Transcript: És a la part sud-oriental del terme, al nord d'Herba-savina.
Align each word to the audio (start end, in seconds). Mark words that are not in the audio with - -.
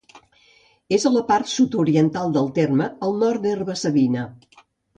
És 0.97 1.05
a 1.09 1.11
la 1.17 1.21
part 1.27 1.51
sud-oriental 1.51 2.35
del 2.39 2.49
terme, 2.57 2.89
al 3.09 3.15
nord 3.25 3.45
d'Herba-savina. 3.47 4.25